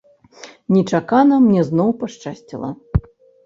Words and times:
Нечакана 0.75 1.39
мне 1.45 1.61
зноў 1.69 1.95
пашчасціла. 2.03 2.69